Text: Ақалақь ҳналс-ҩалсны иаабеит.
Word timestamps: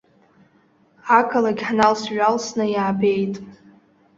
Ақалақь 1.17 1.63
ҳналс-ҩалсны 1.67 2.65
иаабеит. 2.69 3.35